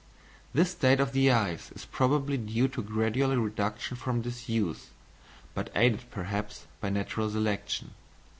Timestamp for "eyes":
1.31-1.71